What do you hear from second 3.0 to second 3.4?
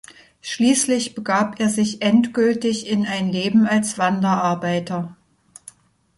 ein